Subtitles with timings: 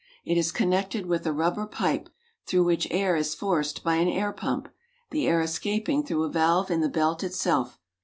[0.25, 2.09] It is connected with a rubber pipe,
[2.47, 4.67] through which air is forced by an air pump,
[5.11, 7.77] the air escaping through a valve in the belt itself.